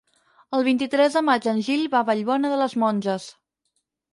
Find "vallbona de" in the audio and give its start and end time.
2.09-2.59